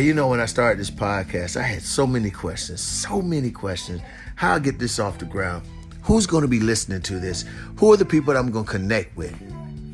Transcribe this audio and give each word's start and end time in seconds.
You 0.00 0.14
know, 0.14 0.28
when 0.28 0.40
I 0.40 0.46
started 0.46 0.80
this 0.80 0.90
podcast, 0.90 1.60
I 1.60 1.64
had 1.64 1.82
so 1.82 2.06
many 2.06 2.30
questions, 2.30 2.80
so 2.80 3.20
many 3.20 3.50
questions. 3.50 4.00
How 4.36 4.54
I 4.54 4.58
get 4.58 4.78
this 4.78 4.98
off 4.98 5.18
the 5.18 5.26
ground? 5.26 5.66
Who's 6.02 6.26
going 6.26 6.40
to 6.42 6.48
be 6.48 6.60
listening 6.60 7.02
to 7.02 7.20
this? 7.20 7.44
Who 7.76 7.92
are 7.92 7.98
the 7.98 8.06
people 8.06 8.32
that 8.32 8.40
I'm 8.40 8.50
going 8.50 8.64
to 8.64 8.70
connect 8.70 9.14
with? 9.18 9.38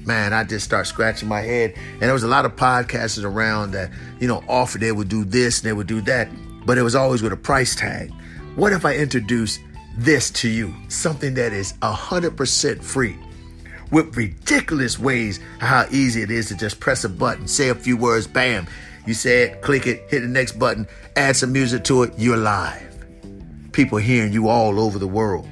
Man, 0.06 0.32
I 0.32 0.44
just 0.44 0.64
start 0.64 0.86
scratching 0.86 1.28
my 1.28 1.40
head. 1.40 1.74
And 1.94 2.02
there 2.02 2.12
was 2.12 2.22
a 2.22 2.28
lot 2.28 2.44
of 2.44 2.54
podcasters 2.54 3.24
around 3.24 3.72
that, 3.72 3.90
you 4.20 4.28
know, 4.28 4.44
offered 4.48 4.82
they 4.82 4.92
would 4.92 5.08
do 5.08 5.24
this 5.24 5.60
and 5.60 5.68
they 5.68 5.72
would 5.72 5.88
do 5.88 6.00
that, 6.02 6.28
but 6.64 6.78
it 6.78 6.82
was 6.82 6.94
always 6.94 7.20
with 7.20 7.32
a 7.32 7.36
price 7.36 7.74
tag. 7.74 8.12
What 8.54 8.72
if 8.72 8.86
I 8.86 8.94
introduce 8.94 9.58
this 9.96 10.30
to 10.30 10.48
you? 10.48 10.72
Something 10.88 11.34
that 11.34 11.52
is 11.52 11.72
100% 11.82 12.82
free 12.82 13.18
with 13.90 14.16
ridiculous 14.16 14.98
ways 14.98 15.40
how 15.58 15.86
easy 15.90 16.22
it 16.22 16.30
is 16.30 16.46
to 16.48 16.56
just 16.56 16.78
press 16.78 17.04
a 17.04 17.08
button, 17.08 17.48
say 17.48 17.68
a 17.70 17.74
few 17.74 17.96
words, 17.96 18.26
bam, 18.26 18.66
you 19.08 19.14
say 19.14 19.42
it, 19.42 19.62
click 19.62 19.86
it, 19.86 20.04
hit 20.10 20.20
the 20.20 20.28
next 20.28 20.58
button, 20.58 20.86
add 21.16 21.34
some 21.34 21.52
music 21.52 21.82
to 21.84 22.02
it, 22.02 22.12
you're 22.18 22.36
live. 22.36 22.94
People 23.72 23.98
hearing 23.98 24.32
you 24.32 24.48
all 24.48 24.78
over 24.78 24.98
the 24.98 25.08
world. 25.08 25.48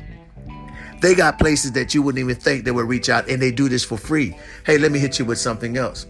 They 1.01 1.15
got 1.15 1.39
places 1.39 1.73
that 1.73 1.95
you 1.95 2.03
wouldn't 2.03 2.23
even 2.23 2.37
think 2.37 2.65
they 2.65 2.71
would 2.71 2.89
reach 2.89 3.09
out 3.09 3.29
and 3.29 3.41
they 3.41 3.51
do 3.51 3.69
this 3.69 3.85
for 3.85 3.97
free. 3.97 4.37
Hey, 4.65 4.79
let 4.79 4.93
me 4.93 4.99
hit 4.99 5.19
you 5.19 5.25
with 5.25 5.39
something 5.39 5.77
else. 5.77 6.07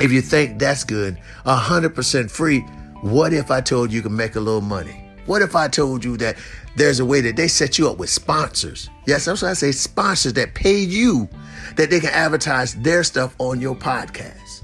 If 0.00 0.12
you 0.12 0.20
think 0.20 0.58
that's 0.58 0.84
good, 0.84 1.18
100% 1.44 2.30
free, 2.30 2.60
what 3.02 3.32
if 3.32 3.50
I 3.50 3.60
told 3.60 3.90
you 3.90 3.96
you 3.96 4.02
can 4.02 4.16
make 4.16 4.36
a 4.36 4.40
little 4.40 4.60
money? 4.60 5.04
What 5.26 5.42
if 5.42 5.54
I 5.54 5.68
told 5.68 6.04
you 6.04 6.16
that 6.18 6.36
there's 6.76 7.00
a 7.00 7.04
way 7.04 7.20
that 7.20 7.36
they 7.36 7.48
set 7.48 7.78
you 7.78 7.88
up 7.88 7.98
with 7.98 8.10
sponsors? 8.10 8.90
Yes, 9.06 9.26
that's 9.26 9.42
what 9.42 9.50
I 9.50 9.54
say 9.54 9.72
sponsors 9.72 10.32
that 10.34 10.54
pay 10.54 10.78
you 10.78 11.28
that 11.76 11.90
they 11.90 12.00
can 12.00 12.10
advertise 12.10 12.74
their 12.76 13.04
stuff 13.04 13.34
on 13.38 13.60
your 13.60 13.76
podcast. 13.76 14.62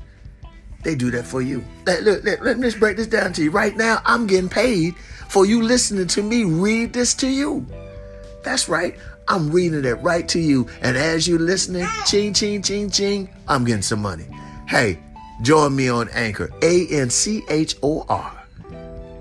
They 0.83 0.95
do 0.95 1.11
that 1.11 1.25
for 1.25 1.43
you. 1.43 1.65
Let, 1.87 2.03
look, 2.03 2.25
let 2.25 2.59
me 2.59 2.63
just 2.63 2.79
break 2.79 2.97
this 2.97 3.07
down 3.07 3.33
to 3.35 3.43
you. 3.43 3.51
Right 3.51 3.77
now, 3.77 4.01
I'm 4.05 4.27
getting 4.27 4.49
paid 4.49 4.95
for 5.29 5.45
you 5.47 5.63
listening 5.63 6.07
to 6.09 6.23
me 6.23 6.45
read 6.45 6.93
this 6.93 7.15
to 7.15 7.29
you. 7.29 7.67
That's 8.43 8.69
right. 8.69 8.97
I'm 9.29 9.51
reading 9.51 9.85
it 9.85 9.95
right 9.95 10.27
to 10.29 10.39
you. 10.39 10.69
And 10.83 10.97
as 10.97 11.27
you're 11.27 11.39
listening, 11.39 11.87
ching, 12.07 12.33
ching, 12.33 12.63
ching, 12.63 12.91
ching, 12.91 13.29
I'm 13.49 13.65
getting 13.65 13.83
some 13.83 14.01
money. 14.01 14.27
Hey, 14.69 15.01
join 15.43 15.75
me 15.75 15.89
on 15.89 16.09
Anchor, 16.11 16.51
A 16.63 16.87
N 16.89 17.11
C 17.11 17.43
H 17.49 17.77
O 17.83 18.07
R. 18.09 18.45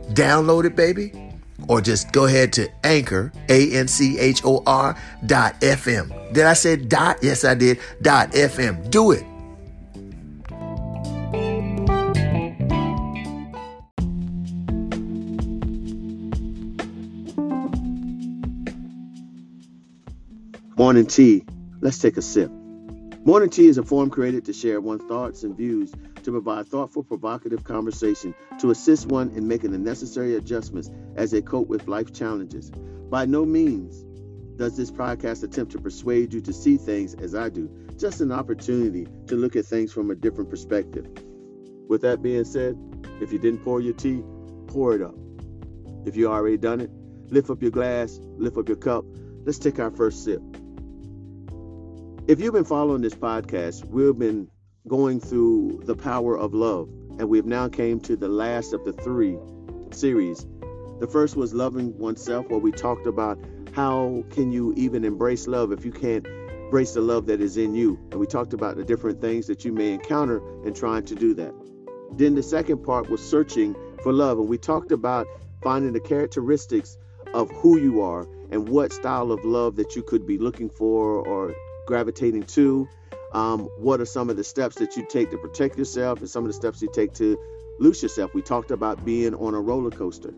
Download 0.10 0.66
it, 0.66 0.76
baby. 0.76 1.12
Or 1.68 1.82
just 1.82 2.12
go 2.12 2.26
ahead 2.26 2.54
to 2.54 2.70
Anchor, 2.86 3.32
A 3.50 3.72
N 3.72 3.88
C 3.88 4.20
H 4.20 4.42
O 4.46 4.62
R 4.68 4.96
dot 5.26 5.60
FM. 5.62 6.34
Did 6.34 6.46
I 6.46 6.54
say 6.54 6.76
dot? 6.76 7.18
Yes, 7.24 7.44
I 7.44 7.56
did. 7.56 7.80
Dot 8.02 8.32
FM. 8.32 8.92
Do 8.92 9.12
it. 9.12 9.26
Morning 20.86 21.08
tea. 21.08 21.44
Let's 21.82 21.98
take 21.98 22.16
a 22.16 22.22
sip. 22.22 22.52
Morning 23.26 23.50
tea 23.50 23.66
is 23.66 23.80
a 23.80 23.84
forum 23.84 24.12
created 24.12 24.46
to 24.46 24.54
share 24.54 24.80
one's 24.80 25.04
thoughts 25.06 25.42
and 25.42 25.58
views 25.58 25.92
to 26.22 26.30
provide 26.30 26.68
thoughtful, 26.68 27.04
provocative 27.04 27.64
conversation 27.64 28.36
to 28.60 28.70
assist 28.70 29.08
one 29.08 29.32
in 29.32 29.48
making 29.48 29.72
the 29.72 29.80
necessary 29.80 30.36
adjustments 30.36 30.92
as 31.16 31.32
they 31.32 31.42
cope 31.42 31.68
with 31.68 31.88
life 31.88 32.14
challenges. 32.14 32.70
By 32.70 33.26
no 33.26 33.46
means 33.46 34.06
does 34.60 34.78
this 34.78 34.92
podcast 34.92 35.42
attempt 35.42 35.72
to 35.72 35.80
persuade 35.80 36.32
you 36.32 36.42
to 36.42 36.54
see 36.54 36.78
things 36.78 37.16
as 37.16 37.34
I 37.34 37.50
do, 37.50 37.68
just 37.98 38.22
an 38.22 38.32
opportunity 38.32 39.08
to 39.26 39.36
look 39.36 39.56
at 39.56 39.66
things 39.66 39.92
from 39.92 40.12
a 40.12 40.16
different 40.16 40.52
perspective. 40.52 41.08
With 41.90 42.02
that 42.04 42.22
being 42.22 42.46
said, 42.46 42.78
if 43.22 43.34
you 43.34 43.40
didn't 43.40 43.64
pour 43.64 43.82
your 43.82 43.96
tea, 43.96 44.22
pour 44.68 44.94
it 44.94 45.02
up. 45.02 45.16
If 46.06 46.16
you 46.16 46.28
already 46.28 46.58
done 46.58 46.80
it, 46.80 46.92
lift 47.32 47.50
up 47.50 47.64
your 47.64 47.72
glass, 47.72 48.20
lift 48.38 48.56
up 48.56 48.68
your 48.68 48.78
cup. 48.78 49.04
Let's 49.46 49.58
take 49.58 49.80
our 49.80 49.90
first 49.90 50.24
sip. 50.24 50.44
If 52.28 52.40
you've 52.40 52.54
been 52.54 52.66
following 52.66 53.04
this 53.04 53.14
podcast, 53.14 53.86
we've 53.86 54.18
been 54.18 54.50
going 54.88 55.20
through 55.20 55.84
the 55.86 55.94
power 55.94 56.36
of 56.36 56.56
love, 56.56 56.90
and 57.20 57.30
we've 57.30 57.46
now 57.46 57.70
came 57.70 58.00
to 58.00 58.16
the 58.16 58.28
last 58.28 58.74
of 58.74 58.84
the 58.84 58.94
three 58.94 59.38
series. 59.92 60.44
The 61.00 61.06
first 61.06 61.36
was 61.36 61.54
loving 61.54 61.96
oneself, 62.00 62.50
where 62.50 62.58
we 62.58 62.72
talked 62.72 63.06
about 63.06 63.38
how 63.76 64.24
can 64.32 64.52
you 64.52 64.74
even 64.76 65.06
embrace 65.06 65.46
love 65.46 65.72
if 65.72 65.86
you 65.86 65.92
can't 65.92 66.26
embrace 66.26 66.96
the 66.96 67.02
love 67.02 67.28
that 67.28 67.42
is 67.42 67.58
in 67.58 67.76
you. 67.76 68.00
And 68.10 68.20
we 68.20 68.26
talked 68.26 68.54
about 68.54 68.76
the 68.76 68.84
different 68.84 69.22
things 69.22 69.46
that 69.46 69.64
you 69.64 69.72
may 69.72 69.94
encounter 69.94 70.42
in 70.66 70.74
trying 70.74 71.06
to 71.06 71.14
do 71.14 71.36
that. 71.36 71.54
Then 72.18 72.34
the 72.34 72.42
second 72.42 72.84
part 72.84 73.08
was 73.08 73.22
searching 73.22 73.76
for 74.02 74.12
love, 74.12 74.40
and 74.40 74.50
we 74.50 74.58
talked 74.58 74.92
about 74.92 75.28
finding 75.62 75.94
the 75.94 76.00
characteristics 76.00 76.98
of 77.36 77.52
who 77.52 77.78
you 77.78 78.02
are 78.02 78.28
and 78.50 78.68
what 78.68 78.92
style 78.94 79.32
of 79.32 79.46
love 79.46 79.76
that 79.76 79.96
you 79.96 80.02
could 80.02 80.26
be 80.26 80.40
looking 80.40 80.72
for 80.72 81.24
or 81.28 81.54
gravitating 81.86 82.44
to? 82.44 82.88
Um, 83.34 83.70
what 83.78 84.00
are 84.00 84.06
some 84.06 84.30
of 84.30 84.38
the 84.38 84.44
steps 84.44 84.76
that 84.78 84.96
you 84.96 85.06
take 85.10 85.32
to 85.32 85.38
protect 85.38 85.78
yourself 85.78 86.20
and 86.20 86.30
some 86.30 86.44
of 86.44 86.48
the 86.48 86.54
steps 86.54 86.82
you 86.82 86.90
take 86.94 87.14
to 87.16 87.38
lose 87.80 88.02
yourself? 88.02 88.34
We 88.34 88.42
talked 88.42 88.72
about 88.72 89.04
being 89.04 89.36
on 89.36 89.54
a 89.54 89.60
roller 89.60 89.92
coaster. 89.92 90.34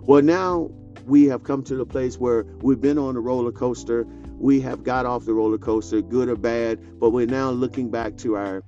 Well, 0.00 0.22
now 0.22 0.70
we 1.06 1.26
have 1.26 1.44
come 1.44 1.62
to 1.64 1.76
the 1.76 1.86
place 1.86 2.18
where 2.18 2.44
we've 2.60 2.80
been 2.80 2.98
on 2.98 3.16
a 3.16 3.20
roller 3.20 3.52
coaster. 3.52 4.06
We 4.38 4.60
have 4.60 4.82
got 4.82 5.06
off 5.06 5.24
the 5.24 5.34
roller 5.34 5.58
coaster, 5.58 6.02
good 6.02 6.28
or 6.28 6.36
bad, 6.36 7.00
but 7.00 7.10
we're 7.10 7.26
now 7.26 7.50
looking 7.50 7.90
back 7.90 8.16
to 8.18 8.36
our 8.36 8.62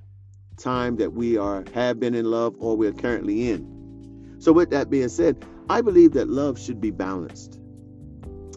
time 0.57 0.95
that 0.97 1.13
we 1.13 1.37
are 1.37 1.65
have 1.73 1.99
been 1.99 2.15
in 2.15 2.25
love 2.25 2.55
or 2.59 2.77
we're 2.77 2.93
currently 2.93 3.49
in. 3.49 4.37
So 4.39 4.51
with 4.51 4.69
that 4.71 4.89
being 4.89 5.09
said, 5.09 5.43
I 5.69 5.81
believe 5.81 6.13
that 6.13 6.29
love 6.29 6.59
should 6.59 6.79
be 6.79 6.91
balanced. 6.91 7.59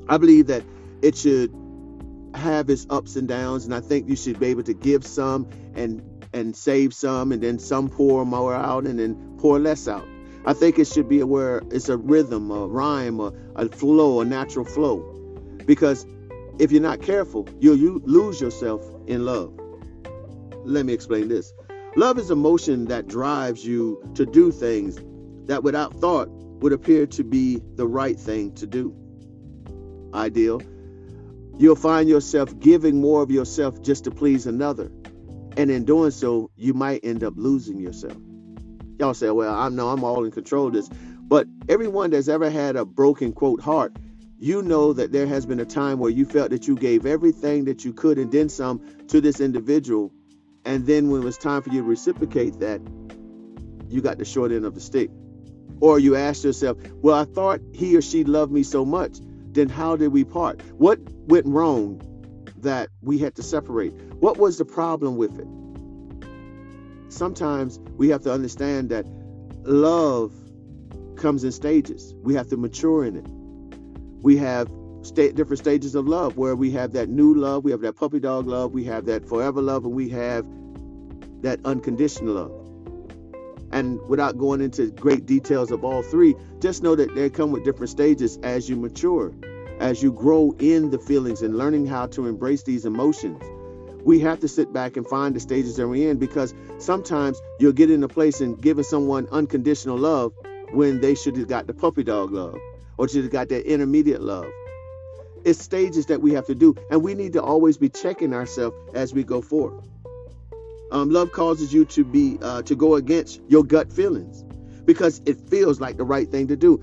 I 0.09 0.17
believe 0.19 0.47
that 0.47 0.63
it 1.03 1.17
should 1.17 1.53
have 2.35 2.71
its 2.71 2.87
ups 2.91 3.17
and 3.17 3.29
downs, 3.29 3.65
and 3.65 3.75
I 3.75 3.81
think 3.81 4.09
you 4.09 4.17
should 4.17 4.39
be 4.39 4.47
able 4.47 4.63
to 4.65 4.75
give 4.75 5.07
some 5.07 5.49
and 5.75 6.03
and 6.33 6.55
save 6.55 6.93
some, 6.93 7.33
and 7.33 7.43
then 7.43 7.59
some 7.59 7.89
pour 7.89 8.25
more 8.27 8.55
out, 8.55 8.87
and 8.87 8.99
then 8.99 9.37
pour 9.39 9.59
less 9.59 9.89
out. 9.89 10.07
I 10.45 10.53
think 10.53 10.79
it 10.79 10.87
should 10.87 11.09
be 11.09 11.23
where 11.23 11.63
it's 11.71 11.89
a 11.89 11.97
rhythm, 11.97 12.51
a 12.51 12.67
rhyme, 12.67 13.19
a, 13.21 13.33
a 13.57 13.69
flow, 13.69 14.21
a 14.21 14.25
natural 14.25 14.65
flow, 14.65 14.99
because 15.65 16.07
if 16.59 16.71
you're 16.71 16.83
not 16.83 17.03
careful, 17.03 17.49
you'll 17.61 17.77
you 17.79 18.03
lose 18.05 18.41
yourself 18.41 18.83
in 19.07 19.25
love. 19.25 19.59
Let 20.65 20.85
me 20.85 20.93
explain 20.93 21.29
this. 21.29 21.53
Love 21.97 22.19
is 22.19 22.31
emotion 22.31 22.87
that 22.87 23.09
drives 23.09 23.65
you 23.65 24.03
to 24.15 24.27
do 24.27 24.53
things 24.53 24.99
that 25.47 25.63
without 25.63 25.95
thought 25.95 26.29
would 26.31 26.73
appear 26.73 27.07
to 27.07 27.25
be 27.25 27.63
the 27.77 27.87
right 27.87 28.19
thing 28.19 28.53
to 28.55 28.67
do. 28.67 28.95
Ideal 30.13 30.61
you'll 31.59 31.77
find 31.77 32.09
yourself 32.09 32.59
giving 32.61 33.01
more 33.01 33.23
of 33.23 33.31
yourself 33.31 33.83
just 33.83 34.05
to 34.05 34.11
please 34.11 34.47
another. 34.47 34.91
And 35.57 35.71
in 35.71 35.85
doing 35.85 36.13
so, 36.13 36.51
you 36.57 36.73
might 36.73 37.05
end 37.05 37.25
up 37.25 37.35
losing 37.37 37.81
yourself. 37.81 38.17
Y'all 38.99 39.15
say, 39.15 39.31
well, 39.31 39.53
I 39.53 39.69
know 39.69 39.89
I'm 39.89 40.05
all 40.05 40.25
in 40.25 40.31
control 40.31 40.69
of 40.69 40.73
this. 40.73 40.89
But 40.89 41.47
everyone 41.69 42.11
that's 42.11 42.29
ever 42.29 42.49
had 42.49 42.77
a 42.77 42.85
broken, 42.85 43.33
quote, 43.33 43.61
heart, 43.61 43.97
you 44.39 44.63
know 44.63 44.93
that 44.93 45.11
there 45.11 45.27
has 45.27 45.47
been 45.47 45.59
a 45.59 45.65
time 45.65 45.99
where 45.99 46.11
you 46.11 46.25
felt 46.25 46.51
that 46.51 46.69
you 46.69 46.77
gave 46.77 47.05
everything 47.05 47.65
that 47.65 47.85
you 47.85 47.93
could 47.93 48.19
and 48.19 48.31
then 48.31 48.49
some 48.49 48.81
to 49.09 49.21
this 49.21 49.41
individual. 49.41 50.13
And 50.65 50.87
then 50.87 51.11
when 51.11 51.23
it 51.23 51.25
was 51.25 51.37
time 51.37 51.63
for 51.63 51.71
you 51.71 51.83
to 51.83 51.89
reciprocate 51.89 52.61
that, 52.61 52.81
you 53.89 54.01
got 54.01 54.19
the 54.19 54.25
short 54.25 54.53
end 54.53 54.65
of 54.65 54.75
the 54.75 54.81
stick. 54.81 55.11
Or 55.81 55.99
you 55.99 56.15
asked 56.15 56.45
yourself, 56.45 56.79
well, 57.03 57.17
I 57.17 57.25
thought 57.25 57.61
he 57.73 57.97
or 57.97 58.03
she 58.03 58.23
loved 58.23 58.53
me 58.53 58.63
so 58.63 58.85
much 58.85 59.19
then 59.59 59.69
how 59.69 59.97
did 59.97 60.09
we 60.09 60.25
part? 60.25 60.63
What 60.79 60.99
went 61.27 61.47
wrong 61.47 62.01
that 62.59 62.91
we 63.03 63.19
had 63.19 63.35
to 63.37 63.43
separate? 63.43 63.93
What 64.21 64.37
was 64.39 64.59
the 64.59 64.65
problem 64.65 65.17
with 65.17 65.39
it? 65.39 65.47
Sometimes 67.13 67.79
we 67.97 68.11
have 68.11 68.23
to 68.23 68.33
understand 68.33 68.91
that 68.91 69.07
love 69.65 70.33
comes 71.17 71.45
in 71.45 71.53
stages. 71.53 72.15
We 72.23 72.35
have 72.35 72.49
to 72.49 72.57
mature 72.57 73.05
in 73.05 73.17
it. 73.17 73.27
We 74.23 74.37
have 74.37 74.69
sta- 75.03 75.33
different 75.33 75.59
stages 75.59 75.95
of 75.95 76.07
love 76.07 76.37
where 76.37 76.55
we 76.55 76.71
have 76.73 76.93
that 76.93 77.09
new 77.09 77.35
love, 77.35 77.65
we 77.65 77.71
have 77.71 77.81
that 77.81 77.97
puppy 77.97 78.21
dog 78.21 78.47
love, 78.47 78.73
we 78.73 78.85
have 78.85 79.07
that 79.07 79.29
forever 79.29 79.61
love, 79.61 79.85
and 79.85 79.95
we 79.95 80.09
have 80.11 80.47
that 81.43 81.61
unconditional 81.65 82.35
love. 82.35 82.58
And 83.71 84.01
without 84.09 84.39
going 84.39 84.61
into 84.61 84.91
great 84.91 85.27
details 85.27 85.71
of 85.71 85.85
all 85.85 86.03
three, 86.03 86.35
just 86.61 86.83
know 86.83 86.95
that 86.95 87.15
they 87.15 87.29
come 87.29 87.51
with 87.51 87.65
different 87.65 87.91
stages 87.91 88.39
as 88.43 88.69
you 88.69 88.77
mature, 88.77 89.33
as 89.79 90.03
you 90.03 90.13
grow 90.13 90.55
in 90.59 90.91
the 90.91 90.99
feelings 90.99 91.43
and 91.43 91.57
learning 91.57 91.87
how 91.87 92.07
to 92.09 92.27
embrace 92.27 92.63
these 92.63 92.87
emotions. 92.87 93.43
We 94.05 94.21
have 94.21 94.41
to 94.41 94.49
sit 94.49 94.73
back 94.73 94.97
and 94.97 95.07
find 95.07 95.35
the 95.37 95.41
stages 95.41 95.77
that 95.77 95.87
we're 95.87 96.11
in 96.11 96.19
because 96.19 96.55
sometimes 96.79 97.41
you'll 97.61 97.73
get 97.73 97.91
in 97.91 98.03
a 98.03 98.09
place 98.09 98.41
and 98.41 98.61
giving 98.61 98.85
someone 98.85 99.29
unconditional 99.31 99.99
love 99.99 100.33
when 100.73 101.01
they 101.01 101.15
should 101.15 101.37
have 101.37 101.49
got 101.49 101.67
the 101.67 101.75
puppy 101.75 102.05
dog 102.05 102.33
love 102.33 102.59
or 102.97 103.09
should 103.09 103.25
have 103.25 103.33
got 103.33 103.49
that 103.51 103.71
intermediate 103.71 104.23
love. 104.23 104.51
It's 105.45 105.63
stages 105.63 106.07
that 106.07 106.21
we 106.21 106.33
have 106.33 106.47
to 106.47 106.55
do, 106.55 106.75
and 106.91 107.03
we 107.03 107.15
need 107.15 107.35
to 107.35 107.43
always 107.43 107.77
be 107.77 107.89
checking 107.89 108.35
ourselves 108.35 108.77
as 108.95 109.15
we 109.15 109.25
go 109.25 109.41
forward. 109.41 109.85
Um, 110.91 111.11
love 111.11 111.33
causes 111.33 111.73
you 111.73 111.85
to 111.87 112.05
be 112.05 112.39
uh, 112.41 112.63
to 112.63 112.75
go 112.75 112.95
against 112.97 113.41
your 113.49 113.65
gut 113.65 113.93
feelings 113.93 114.45
because 114.85 115.21
it 115.27 115.37
feels 115.51 115.81
like 115.81 115.97
the 115.97 116.05
right 116.05 116.31
thing 116.31 116.49
to 116.49 116.57
do. 116.57 116.83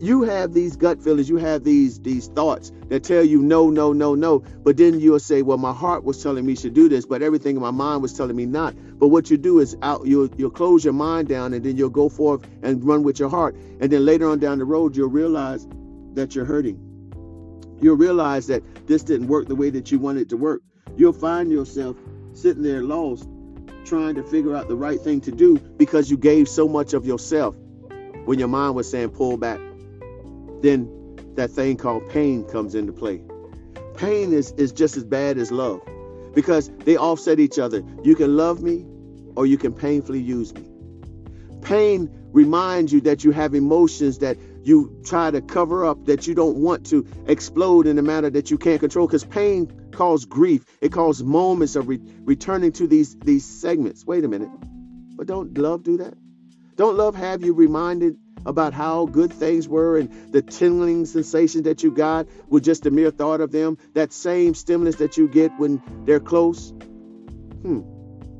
You 0.00 0.22
have 0.22 0.52
these 0.52 0.76
gut 0.76 1.02
feelings, 1.02 1.28
you 1.28 1.36
have 1.36 1.64
these 1.64 2.00
these 2.00 2.28
thoughts 2.28 2.70
that 2.88 3.04
tell 3.04 3.24
you 3.24 3.42
no, 3.42 3.70
no, 3.70 3.92
no, 3.92 4.14
no. 4.14 4.40
But 4.40 4.76
then 4.76 5.00
you'll 5.00 5.20
say, 5.20 5.42
Well, 5.42 5.58
my 5.58 5.72
heart 5.72 6.04
was 6.04 6.22
telling 6.22 6.44
me 6.46 6.56
should 6.56 6.74
do 6.74 6.88
this, 6.88 7.06
but 7.06 7.22
everything 7.22 7.56
in 7.56 7.62
my 7.62 7.70
mind 7.70 8.02
was 8.02 8.12
telling 8.12 8.36
me 8.36 8.46
not. 8.46 8.74
But 8.98 9.08
what 9.08 9.30
you 9.30 9.36
do 9.36 9.60
is 9.60 9.76
out 9.82 10.06
you'll 10.06 10.28
you'll 10.36 10.50
close 10.50 10.84
your 10.84 10.94
mind 10.94 11.28
down 11.28 11.54
and 11.54 11.64
then 11.64 11.76
you'll 11.76 11.90
go 11.90 12.08
forth 12.08 12.46
and 12.62 12.84
run 12.84 13.02
with 13.02 13.18
your 13.18 13.28
heart. 13.30 13.56
And 13.80 13.90
then 13.90 14.04
later 14.04 14.28
on 14.28 14.38
down 14.38 14.58
the 14.58 14.64
road, 14.64 14.96
you'll 14.96 15.08
realize 15.08 15.66
that 16.14 16.34
you're 16.34 16.44
hurting. 16.44 16.78
You'll 17.80 17.96
realize 17.96 18.46
that 18.48 18.62
this 18.86 19.02
didn't 19.02 19.28
work 19.28 19.48
the 19.48 19.56
way 19.56 19.70
that 19.70 19.90
you 19.90 19.98
wanted 19.98 20.22
it 20.22 20.28
to 20.30 20.36
work. 20.36 20.62
You'll 20.96 21.12
find 21.12 21.50
yourself 21.50 21.96
sitting 22.34 22.62
there 22.62 22.82
lost, 22.82 23.28
trying 23.84 24.14
to 24.16 24.22
figure 24.22 24.54
out 24.54 24.68
the 24.68 24.76
right 24.76 25.00
thing 25.00 25.20
to 25.22 25.32
do 25.32 25.58
because 25.58 26.10
you 26.10 26.16
gave 26.16 26.48
so 26.48 26.68
much 26.68 26.94
of 26.94 27.06
yourself 27.06 27.54
when 28.24 28.38
your 28.38 28.48
mind 28.48 28.74
was 28.74 28.90
saying 28.90 29.10
pull 29.10 29.36
back. 29.36 29.60
Then 30.60 30.88
that 31.34 31.50
thing 31.50 31.76
called 31.76 32.08
pain 32.10 32.44
comes 32.44 32.74
into 32.74 32.92
play. 32.92 33.22
Pain 33.96 34.32
is, 34.32 34.52
is 34.52 34.72
just 34.72 34.96
as 34.96 35.04
bad 35.04 35.38
as 35.38 35.52
love 35.52 35.82
because 36.34 36.68
they 36.84 36.96
offset 36.96 37.38
each 37.38 37.58
other. 37.58 37.82
You 38.02 38.16
can 38.16 38.36
love 38.36 38.62
me 38.62 38.84
or 39.36 39.46
you 39.46 39.58
can 39.58 39.72
painfully 39.72 40.20
use 40.20 40.54
me. 40.54 40.64
Pain 41.62 42.10
reminds 42.32 42.92
you 42.92 43.00
that 43.02 43.24
you 43.24 43.30
have 43.30 43.54
emotions 43.54 44.18
that 44.18 44.36
you 44.64 45.00
try 45.04 45.30
to 45.30 45.40
cover 45.40 45.84
up, 45.84 46.06
that 46.06 46.26
you 46.26 46.34
don't 46.34 46.56
want 46.56 46.86
to 46.86 47.06
explode 47.26 47.86
in 47.86 47.98
a 47.98 48.02
manner 48.02 48.30
that 48.30 48.50
you 48.50 48.58
can't 48.58 48.80
control 48.80 49.06
because 49.06 49.24
pain 49.24 49.70
causes 49.94 50.26
grief. 50.26 50.64
It 50.80 50.92
causes 50.92 51.24
moments 51.24 51.76
of 51.76 51.88
re- 51.88 52.00
returning 52.24 52.72
to 52.72 52.86
these, 52.86 53.16
these 53.16 53.44
segments. 53.44 54.04
Wait 54.04 54.24
a 54.24 54.28
minute. 54.28 54.50
But 55.16 55.26
don't 55.26 55.56
love 55.56 55.82
do 55.82 55.98
that? 55.98 56.14
Don't 56.76 56.96
love 56.96 57.14
have 57.14 57.42
you 57.42 57.54
reminded 57.54 58.16
about 58.44 58.74
how 58.74 59.06
good 59.06 59.32
things 59.32 59.68
were 59.68 59.96
and 59.96 60.32
the 60.32 60.42
tingling 60.42 61.06
sensation 61.06 61.62
that 61.62 61.82
you 61.82 61.90
got 61.90 62.26
with 62.48 62.64
just 62.64 62.82
the 62.82 62.90
mere 62.90 63.10
thought 63.10 63.40
of 63.40 63.52
them? 63.52 63.78
That 63.94 64.12
same 64.12 64.54
stimulus 64.54 64.96
that 64.96 65.16
you 65.16 65.28
get 65.28 65.52
when 65.58 65.82
they're 66.04 66.20
close? 66.20 66.70
Hmm. 67.62 67.93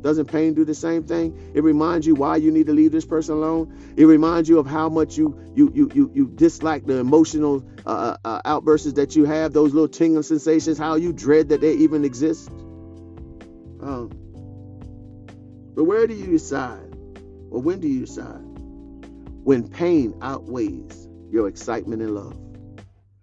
Doesn't 0.04 0.26
pain 0.26 0.52
do 0.52 0.66
the 0.66 0.74
same 0.74 1.02
thing? 1.02 1.52
It 1.54 1.64
reminds 1.64 2.06
you 2.06 2.14
why 2.14 2.36
you 2.36 2.50
need 2.50 2.66
to 2.66 2.74
leave 2.74 2.92
this 2.92 3.06
person 3.06 3.36
alone. 3.36 3.94
It 3.96 4.04
reminds 4.04 4.50
you 4.50 4.58
of 4.58 4.66
how 4.66 4.90
much 4.90 5.16
you 5.16 5.34
you 5.54 5.72
you 5.74 5.90
you, 5.94 6.10
you 6.12 6.26
dislike 6.26 6.84
the 6.84 6.98
emotional 6.98 7.64
uh, 7.86 7.88
uh, 7.88 8.16
uh 8.22 8.42
outbursts 8.44 8.92
that 8.92 9.16
you 9.16 9.24
have, 9.24 9.54
those 9.54 9.72
little 9.72 9.88
tingling 9.88 10.22
sensations, 10.22 10.76
how 10.76 10.96
you 10.96 11.14
dread 11.14 11.48
that 11.48 11.62
they 11.62 11.72
even 11.72 12.04
exist. 12.04 12.50
Um, 13.80 14.10
but 15.74 15.84
where 15.84 16.06
do 16.06 16.12
you 16.12 16.26
decide, 16.26 16.94
or 17.50 17.62
when 17.62 17.80
do 17.80 17.88
you 17.88 18.00
decide? 18.00 18.44
When 19.42 19.68
pain 19.68 20.18
outweighs 20.20 21.08
your 21.30 21.48
excitement 21.48 22.02
and 22.02 22.14
love. 22.14 22.36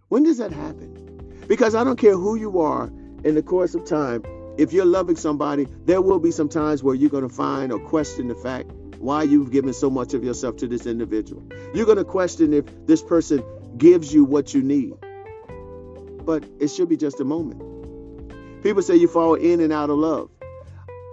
When 0.07 0.23
does 0.23 0.39
that 0.39 0.51
happen? 0.51 1.45
Because 1.47 1.75
I 1.75 1.83
don't 1.83 1.99
care 1.99 2.17
who 2.17 2.33
you 2.33 2.59
are 2.59 2.87
in 3.23 3.35
the 3.35 3.43
course 3.43 3.75
of 3.75 3.85
time, 3.85 4.23
if 4.57 4.73
you're 4.73 4.85
loving 4.85 5.15
somebody, 5.15 5.67
there 5.85 6.01
will 6.01 6.19
be 6.19 6.31
some 6.31 6.49
times 6.49 6.83
where 6.83 6.95
you're 6.95 7.09
going 7.09 7.27
to 7.27 7.33
find 7.33 7.71
or 7.71 7.79
question 7.79 8.27
the 8.27 8.35
fact 8.35 8.71
why 8.97 9.23
you've 9.23 9.51
given 9.51 9.73
so 9.73 9.89
much 9.89 10.13
of 10.13 10.23
yourself 10.23 10.57
to 10.57 10.67
this 10.67 10.85
individual. 10.85 11.43
You're 11.73 11.85
going 11.85 11.97
to 11.97 12.03
question 12.03 12.53
if 12.53 12.65
this 12.85 13.01
person 13.01 13.43
gives 13.77 14.13
you 14.13 14.23
what 14.23 14.53
you 14.53 14.61
need. 14.61 14.93
But 16.23 16.43
it 16.59 16.67
should 16.67 16.89
be 16.89 16.97
just 16.97 17.19
a 17.19 17.23
moment. 17.23 17.61
People 18.61 18.83
say 18.83 18.95
you 18.95 19.07
fall 19.07 19.33
in 19.33 19.59
and 19.59 19.73
out 19.73 19.89
of 19.89 19.97
love. 19.97 20.29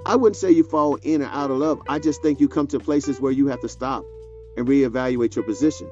I 0.04 0.16
wouldn't 0.16 0.36
say 0.36 0.50
you 0.50 0.64
fall 0.64 0.96
in 0.96 1.22
or 1.22 1.26
out 1.26 1.50
of 1.50 1.56
love. 1.56 1.80
I 1.88 1.98
just 1.98 2.22
think 2.22 2.40
you 2.40 2.48
come 2.48 2.66
to 2.68 2.78
places 2.78 3.20
where 3.20 3.32
you 3.32 3.46
have 3.46 3.60
to 3.62 3.68
stop 3.68 4.04
and 4.56 4.66
reevaluate 4.68 5.34
your 5.34 5.44
position. 5.44 5.90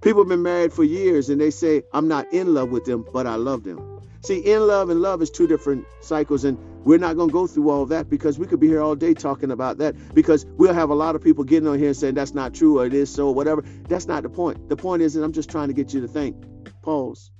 People 0.00 0.22
have 0.22 0.28
been 0.28 0.42
married 0.42 0.72
for 0.72 0.82
years 0.82 1.28
and 1.28 1.40
they 1.40 1.50
say, 1.50 1.82
I'm 1.92 2.08
not 2.08 2.32
in 2.32 2.54
love 2.54 2.70
with 2.70 2.84
them, 2.84 3.06
but 3.12 3.26
I 3.26 3.34
love 3.36 3.64
them. 3.64 3.91
See, 4.24 4.38
in 4.38 4.64
love 4.68 4.88
and 4.88 5.00
love 5.02 5.20
is 5.20 5.30
two 5.30 5.48
different 5.48 5.84
cycles, 6.00 6.44
and 6.44 6.56
we're 6.84 6.98
not 6.98 7.16
going 7.16 7.28
to 7.28 7.32
go 7.32 7.48
through 7.48 7.70
all 7.70 7.86
that 7.86 8.08
because 8.08 8.38
we 8.38 8.46
could 8.46 8.60
be 8.60 8.68
here 8.68 8.80
all 8.80 8.94
day 8.94 9.14
talking 9.14 9.50
about 9.50 9.78
that 9.78 10.14
because 10.14 10.46
we'll 10.46 10.74
have 10.74 10.90
a 10.90 10.94
lot 10.94 11.16
of 11.16 11.22
people 11.22 11.42
getting 11.42 11.68
on 11.68 11.78
here 11.78 11.88
and 11.88 11.96
saying 11.96 12.14
that's 12.14 12.32
not 12.32 12.54
true 12.54 12.78
or 12.78 12.86
it 12.86 12.94
is 12.94 13.12
so, 13.12 13.28
or 13.28 13.34
whatever. 13.34 13.62
That's 13.88 14.06
not 14.06 14.22
the 14.22 14.28
point. 14.28 14.68
The 14.68 14.76
point 14.76 15.02
is 15.02 15.14
that 15.14 15.24
I'm 15.24 15.32
just 15.32 15.50
trying 15.50 15.68
to 15.68 15.74
get 15.74 15.92
you 15.92 16.02
to 16.02 16.08
think. 16.08 16.36
Pause. 16.82 17.32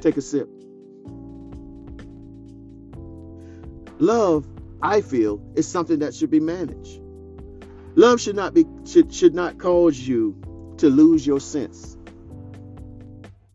Take 0.00 0.18
a 0.18 0.20
sip. 0.20 0.48
Love, 3.98 4.46
I 4.82 5.00
feel, 5.00 5.42
is 5.54 5.66
something 5.66 6.00
that 6.00 6.14
should 6.14 6.30
be 6.30 6.40
managed. 6.40 7.00
Love 7.94 8.20
should 8.20 8.36
not 8.36 8.52
be 8.54 8.66
should 8.84 9.14
should 9.14 9.34
not 9.34 9.58
cause 9.58 9.98
you 9.98 10.74
to 10.78 10.88
lose 10.88 11.26
your 11.26 11.40
sense. 11.40 11.96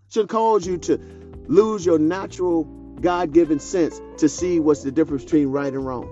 Should 0.09 0.29
cause 0.29 0.65
you 0.65 0.77
to 0.79 1.24
lose 1.47 1.85
your 1.85 1.99
natural 1.99 2.63
God 3.01 3.33
given 3.33 3.59
sense 3.59 4.01
to 4.17 4.29
see 4.29 4.59
what's 4.59 4.83
the 4.83 4.91
difference 4.91 5.23
between 5.23 5.47
right 5.47 5.71
and 5.71 5.85
wrong. 5.85 6.09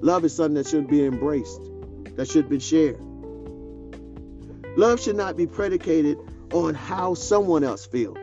Love 0.00 0.24
is 0.24 0.34
something 0.34 0.54
that 0.54 0.66
should 0.66 0.88
be 0.88 1.04
embraced, 1.04 1.60
that 2.16 2.28
should 2.28 2.48
be 2.48 2.60
shared. 2.60 3.00
Love 4.76 5.00
should 5.00 5.16
not 5.16 5.36
be 5.36 5.46
predicated 5.46 6.18
on 6.52 6.74
how 6.74 7.14
someone 7.14 7.64
else 7.64 7.86
feels. 7.86 8.18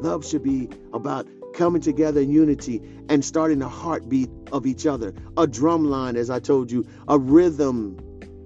Love 0.00 0.24
should 0.24 0.42
be 0.42 0.68
about 0.92 1.26
coming 1.52 1.82
together 1.82 2.20
in 2.20 2.30
unity 2.30 2.80
and 3.08 3.24
starting 3.24 3.60
a 3.60 3.68
heartbeat 3.68 4.30
of 4.52 4.66
each 4.66 4.86
other, 4.86 5.12
a 5.36 5.46
drum 5.46 5.84
line, 5.84 6.16
as 6.16 6.30
I 6.30 6.38
told 6.38 6.70
you, 6.70 6.86
a 7.08 7.18
rhythm 7.18 7.98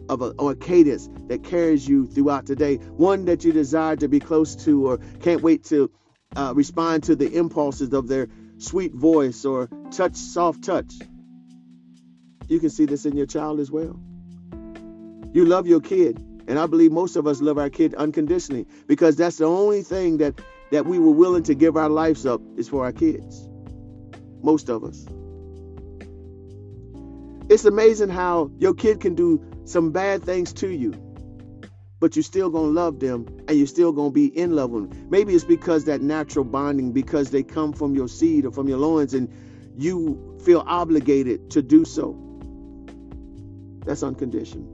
of 0.09 0.23
a, 0.23 0.31
or 0.39 0.53
a 0.53 0.57
cadence 0.57 1.09
that 1.29 1.45
carries 1.45 1.87
you 1.87 2.07
throughout 2.07 2.47
the 2.47 2.57
day, 2.57 2.77
one 2.77 3.25
that 3.27 3.45
you 3.45 3.53
desire 3.53 3.97
to 3.97 4.09
be 4.09 4.21
close 4.21 4.57
to 4.65 4.89
or 4.89 4.99
can't 5.21 5.43
wait 5.43 5.65
to 5.65 5.91
uh, 6.37 6.53
respond 6.55 7.05
to 7.05 7.17
the 7.17 7.33
impulses 7.33 7.93
of 7.93 8.09
their 8.09 8.29
sweet 8.59 8.93
voice 8.93 9.45
or 9.45 9.69
touch, 9.91 10.17
soft 10.17 10.65
touch. 10.65 10.95
You 12.49 12.61
can 12.61 12.71
see 12.71 12.85
this 12.85 13.07
in 13.07 13.17
your 13.17 13.27
child 13.27 13.61
as 13.61 13.71
well. 13.71 13.99
You 15.33 15.45
love 15.45 15.67
your 15.67 15.81
kid, 15.81 16.19
and 16.47 16.59
I 16.59 16.67
believe 16.67 16.93
most 16.93 17.17
of 17.17 17.27
us 17.27 17.41
love 17.41 17.59
our 17.59 17.71
kid 17.71 17.95
unconditionally 17.95 18.67
because 18.87 19.17
that's 19.17 19.39
the 19.39 19.47
only 19.47 19.83
thing 19.83 20.19
that 20.19 20.41
that 20.71 20.87
we 20.87 20.99
were 20.99 21.13
willing 21.13 21.43
to 21.45 21.55
give 21.55 21.77
our 21.77 21.89
lives 21.89 22.27
up 22.27 22.41
is 22.57 22.69
for 22.69 22.85
our 22.85 22.93
kids. 22.93 23.49
Most 24.43 24.69
of 24.69 24.83
us. 24.83 25.07
It's 27.49 27.65
amazing 27.65 28.09
how 28.09 28.51
your 28.59 28.75
kid 28.75 29.01
can 29.01 29.15
do 29.15 29.45
some 29.65 29.93
bad 29.93 30.23
things 30.23 30.53
to 30.55 30.69
you 30.69 31.04
but 32.05 32.15
you're 32.15 32.23
still 32.23 32.53
to 32.53 32.59
love 32.59 33.01
them 33.01 33.27
and 33.49 33.57
you're 33.57 33.67
still 33.67 33.91
to 33.95 34.11
be 34.11 34.27
in 34.27 34.55
love 34.55 34.69
with 34.69 34.91
them. 34.91 35.09
Maybe 35.09 35.35
it's 35.35 35.43
because 35.43 35.87
that 35.87 36.03
natural 36.03 36.45
bonding, 36.45 36.93
because 36.93 37.31
they 37.31 37.43
come 37.43 37.73
from 37.73 37.95
your 37.95 38.09
seed 38.09 38.45
or 38.45 38.51
from 38.51 38.69
your 38.69 38.77
loins 38.77 39.15
and 39.15 39.27
you 39.75 40.39
feel 40.45 40.63
obligated 40.67 41.51
to 41.53 41.63
do 41.63 41.87
so. 41.87 42.15
That's 43.87 44.03
unconditional. 44.03 44.71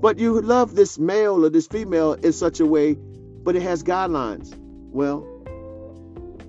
But 0.00 0.18
you 0.18 0.40
love 0.40 0.74
this 0.74 0.98
male 0.98 1.44
or 1.44 1.50
this 1.50 1.68
female 1.68 2.14
in 2.14 2.32
such 2.32 2.58
a 2.58 2.66
way, 2.66 2.94
but 2.94 3.54
it 3.54 3.62
has 3.62 3.84
guidelines. 3.84 4.52
Well, 4.58 5.24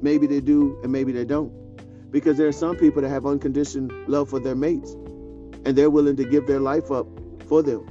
maybe 0.02 0.26
they 0.26 0.42
do 0.42 0.80
and 0.82 0.92
maybe 0.92 1.12
they 1.12 1.26
don't. 1.26 1.54
Because 2.10 2.40
there 2.40 2.48
are 2.48 2.52
some 2.52 2.76
people 2.76 3.04
that 3.04 3.10
have 3.10 3.28
unconditioned 3.28 3.92
love 4.08 4.32
for 4.32 4.40
their 4.40 4.56
mates 4.56 4.94
and 5.64 5.76
they're 5.76 5.92
willing 5.92 6.16
to 6.16 6.24
give 6.24 6.48
their 6.48 6.60
life 6.60 6.90
up 6.90 7.06
for 7.48 7.62
them 7.62 7.86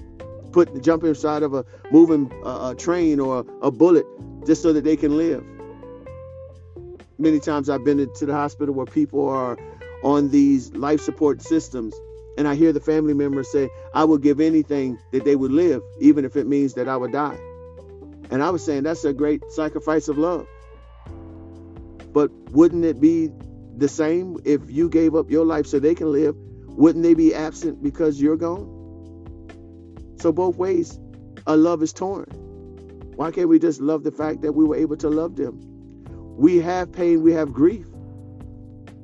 put 0.58 0.82
jump 0.82 1.04
inside 1.04 1.44
of 1.44 1.54
a 1.54 1.64
moving 1.92 2.32
uh, 2.44 2.70
a 2.70 2.74
train 2.74 3.20
or 3.20 3.46
a 3.62 3.70
bullet 3.70 4.04
just 4.44 4.60
so 4.60 4.72
that 4.72 4.82
they 4.82 4.96
can 4.96 5.16
live. 5.16 5.44
Many 7.16 7.38
times 7.38 7.70
I've 7.70 7.84
been 7.84 8.12
to 8.12 8.26
the 8.26 8.34
hospital 8.34 8.74
where 8.74 8.86
people 8.86 9.28
are 9.28 9.56
on 10.02 10.30
these 10.30 10.72
life 10.74 11.00
support 11.00 11.42
systems, 11.42 11.94
and 12.36 12.48
I 12.48 12.56
hear 12.56 12.72
the 12.72 12.80
family 12.80 13.14
members 13.14 13.48
say, 13.52 13.70
"I 13.94 14.02
would 14.04 14.20
give 14.20 14.40
anything 14.40 14.98
that 15.12 15.24
they 15.24 15.36
would 15.36 15.52
live, 15.52 15.80
even 16.00 16.24
if 16.24 16.34
it 16.34 16.48
means 16.48 16.74
that 16.74 16.88
I 16.88 16.96
would 16.96 17.12
die." 17.12 17.38
And 18.30 18.42
I 18.42 18.50
was 18.50 18.64
saying 18.64 18.82
that's 18.82 19.04
a 19.04 19.12
great 19.12 19.40
sacrifice 19.50 20.08
of 20.08 20.18
love. 20.18 20.44
But 22.12 22.32
wouldn't 22.50 22.84
it 22.84 23.00
be 23.00 23.30
the 23.76 23.88
same 23.88 24.38
if 24.44 24.60
you 24.68 24.88
gave 24.88 25.14
up 25.14 25.30
your 25.30 25.44
life 25.44 25.66
so 25.68 25.78
they 25.78 25.94
can 25.94 26.10
live? 26.10 26.34
Wouldn't 26.66 27.04
they 27.04 27.14
be 27.14 27.32
absent 27.32 27.80
because 27.80 28.20
you're 28.20 28.36
gone? 28.36 28.77
So 30.18 30.32
both 30.32 30.56
ways, 30.56 30.98
a 31.46 31.56
love 31.56 31.82
is 31.82 31.92
torn. 31.92 32.26
Why 33.14 33.30
can't 33.30 33.48
we 33.48 33.58
just 33.58 33.80
love 33.80 34.02
the 34.02 34.10
fact 34.10 34.42
that 34.42 34.52
we 34.52 34.64
were 34.64 34.76
able 34.76 34.96
to 34.96 35.08
love 35.08 35.37
them? 35.37 35.60
We 36.37 36.58
have 36.58 36.92
pain, 36.92 37.22
we 37.22 37.32
have 37.32 37.52
grief, 37.52 37.87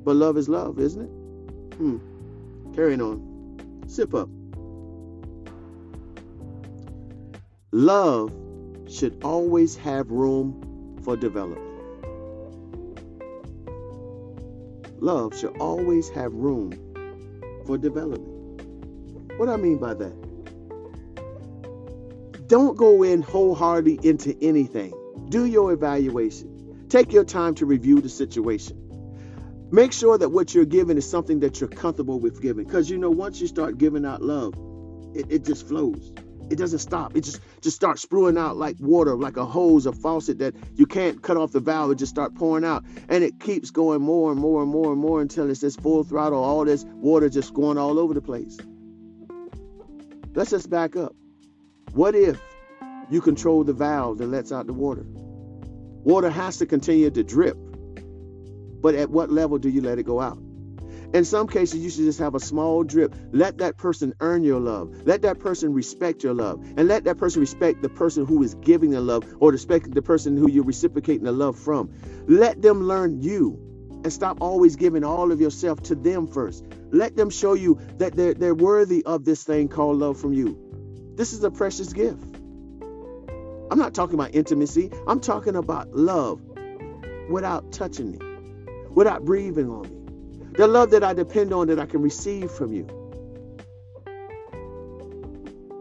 but 0.03 0.15
love 0.15 0.37
is 0.37 0.49
love, 0.49 0.79
isn't 0.79 1.03
it? 1.03 1.75
Hmm. 1.75 1.97
Carrying 2.73 3.01
on. 3.01 3.83
Sip 3.87 4.13
up. 4.13 4.29
Love 7.71 8.33
should 8.89 9.21
always 9.23 9.75
have 9.75 10.09
room 10.11 10.97
for 11.03 11.17
development. 11.17 11.61
Love 15.01 15.37
should 15.37 15.57
always 15.57 16.09
have 16.09 16.33
room 16.33 16.71
for 17.65 17.77
development. 17.77 18.61
What 19.37 19.47
do 19.47 19.51
I 19.51 19.57
mean 19.57 19.77
by 19.77 19.93
that? 19.93 20.24
Don't 22.47 22.77
go 22.77 23.01
in 23.01 23.21
wholeheartedly 23.23 23.99
into 24.03 24.35
anything. 24.41 24.93
Do 25.29 25.45
your 25.45 25.71
evaluation. 25.73 26.85
Take 26.89 27.11
your 27.11 27.23
time 27.23 27.55
to 27.55 27.65
review 27.65 28.01
the 28.01 28.09
situation. 28.09 28.81
Make 29.71 29.93
sure 29.93 30.17
that 30.17 30.29
what 30.29 30.53
you're 30.53 30.65
giving 30.65 30.97
is 30.97 31.09
something 31.09 31.39
that 31.39 31.59
you're 31.59 31.69
comfortable 31.69 32.19
with 32.19 32.41
giving. 32.41 32.65
Because 32.65 32.89
you 32.89 32.99
know, 32.99 33.09
once 33.09 33.41
you 33.41 33.47
start 33.47 33.79
giving 33.79 34.05
out 34.05 34.21
love, 34.21 34.53
it, 35.15 35.25
it 35.31 35.43
just 35.43 35.67
flows. 35.67 36.13
It 36.51 36.57
doesn't 36.57 36.79
stop. 36.79 37.17
It 37.17 37.21
just 37.21 37.41
just 37.61 37.75
starts 37.75 38.03
spewing 38.03 38.37
out 38.37 38.57
like 38.57 38.75
water, 38.79 39.15
like 39.15 39.37
a 39.37 39.45
hose, 39.45 39.87
a 39.87 39.91
faucet 39.91 40.37
that 40.37 40.53
you 40.75 40.85
can't 40.85 41.23
cut 41.23 41.37
off 41.37 41.51
the 41.51 41.59
valve. 41.59 41.89
It 41.89 41.95
just 41.95 42.11
start 42.11 42.35
pouring 42.35 42.63
out, 42.63 42.85
and 43.09 43.23
it 43.23 43.39
keeps 43.39 43.71
going 43.71 44.01
more 44.01 44.31
and 44.31 44.39
more 44.39 44.61
and 44.61 44.69
more 44.69 44.91
and 44.91 45.01
more 45.01 45.21
until 45.21 45.49
it's 45.49 45.61
this 45.61 45.75
full 45.75 46.03
throttle. 46.03 46.43
All 46.43 46.63
this 46.63 46.85
water 46.85 47.29
just 47.29 47.55
going 47.55 47.79
all 47.79 47.97
over 47.97 48.13
the 48.13 48.21
place. 48.21 48.57
Let's 50.35 50.51
just 50.51 50.69
back 50.69 50.95
up. 50.95 51.15
What 51.95 52.13
if 52.13 52.41
you 53.09 53.21
control 53.21 53.63
the 53.63 53.71
valve 53.71 54.17
that 54.17 54.27
lets 54.27 54.51
out 54.51 54.67
the 54.67 54.73
water? 54.73 55.05
Water 56.03 56.29
has 56.29 56.57
to 56.57 56.65
continue 56.65 57.09
to 57.09 57.23
drip, 57.23 57.55
but 58.81 58.95
at 58.95 59.09
what 59.09 59.31
level 59.31 59.59
do 59.59 59.69
you 59.69 59.79
let 59.79 59.97
it 59.97 60.03
go 60.03 60.19
out? 60.19 60.37
In 61.13 61.23
some 61.23 61.47
cases, 61.47 61.79
you 61.79 61.89
should 61.89 62.03
just 62.03 62.19
have 62.19 62.35
a 62.35 62.39
small 62.41 62.83
drip. 62.83 63.15
Let 63.31 63.59
that 63.59 63.77
person 63.77 64.13
earn 64.19 64.43
your 64.43 64.59
love. 64.59 64.93
Let 65.05 65.21
that 65.21 65.39
person 65.39 65.73
respect 65.73 66.21
your 66.21 66.33
love. 66.33 66.61
And 66.75 66.89
let 66.89 67.05
that 67.05 67.17
person 67.17 67.39
respect 67.39 67.81
the 67.81 67.87
person 67.87 68.25
who 68.25 68.43
is 68.43 68.55
giving 68.55 68.89
the 68.89 68.99
love 68.99 69.23
or 69.39 69.51
respect 69.51 69.89
the 69.89 70.01
person 70.01 70.35
who 70.35 70.49
you're 70.49 70.65
reciprocating 70.65 71.23
the 71.23 71.31
love 71.31 71.57
from. 71.57 71.93
Let 72.27 72.61
them 72.61 72.89
learn 72.89 73.21
you 73.21 73.57
and 74.03 74.11
stop 74.11 74.39
always 74.41 74.75
giving 74.75 75.05
all 75.05 75.31
of 75.31 75.39
yourself 75.39 75.81
to 75.83 75.95
them 75.95 76.27
first. 76.27 76.65
Let 76.91 77.15
them 77.15 77.29
show 77.29 77.53
you 77.53 77.79
that 77.99 78.17
they're, 78.17 78.33
they're 78.33 78.53
worthy 78.53 79.01
of 79.05 79.23
this 79.23 79.45
thing 79.45 79.69
called 79.69 79.99
love 79.99 80.19
from 80.19 80.33
you. 80.33 80.64
This 81.15 81.33
is 81.33 81.43
a 81.43 81.51
precious 81.51 81.93
gift. 81.93 82.23
I'm 83.71 83.79
not 83.79 83.93
talking 83.93 84.15
about 84.15 84.35
intimacy, 84.35 84.91
I'm 85.07 85.19
talking 85.19 85.55
about 85.55 85.91
love 85.93 86.41
without 87.29 87.71
touching 87.71 88.11
me, 88.11 88.19
without 88.91 89.25
breathing 89.25 89.69
on 89.69 89.83
me 89.83 89.95
the 90.57 90.67
love 90.67 90.91
that 90.91 91.03
I 91.03 91.13
depend 91.13 91.53
on 91.53 91.67
that 91.67 91.79
I 91.79 91.85
can 91.85 92.01
receive 92.01 92.49
from 92.49 92.73
you. 92.73 92.87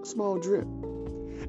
Small 0.02 0.38
drip. 0.38 0.66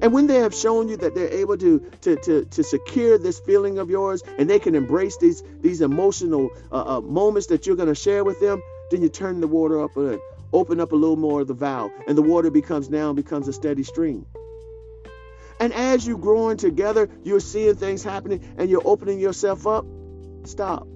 And 0.02 0.12
when 0.12 0.26
they 0.26 0.36
have 0.36 0.54
shown 0.54 0.88
you 0.88 0.96
that 0.98 1.14
they're 1.14 1.32
able 1.32 1.56
to, 1.56 1.80
to, 2.02 2.16
to, 2.16 2.44
to 2.44 2.62
secure 2.62 3.18
this 3.18 3.40
feeling 3.40 3.78
of 3.78 3.88
yours 3.90 4.22
and 4.38 4.48
they 4.48 4.58
can 4.58 4.74
embrace 4.74 5.16
these, 5.16 5.42
these 5.60 5.80
emotional 5.80 6.50
uh, 6.70 6.98
uh, 6.98 7.00
moments 7.00 7.46
that 7.48 7.66
you're 7.66 7.76
going 7.76 7.88
to 7.88 7.94
share 7.94 8.22
with 8.22 8.38
them, 8.40 8.62
then 8.90 9.02
you 9.02 9.08
turn 9.08 9.40
the 9.40 9.48
water 9.48 9.82
up 9.82 9.96
open 10.52 10.80
up 10.80 10.92
a 10.92 10.96
little 10.96 11.16
more 11.16 11.40
of 11.42 11.48
the 11.48 11.54
valve. 11.54 11.90
And 12.06 12.16
the 12.16 12.22
water 12.22 12.50
becomes 12.50 12.90
now 12.90 13.12
becomes 13.12 13.48
a 13.48 13.52
steady 13.52 13.82
stream. 13.82 14.26
And 15.58 15.72
as 15.72 16.06
you're 16.06 16.18
growing 16.18 16.56
together, 16.56 17.08
you're 17.24 17.40
seeing 17.40 17.76
things 17.76 18.02
happening 18.02 18.54
and 18.58 18.68
you're 18.68 18.82
opening 18.84 19.18
yourself 19.18 19.66
up. 19.66 19.86
Stop 20.44 20.86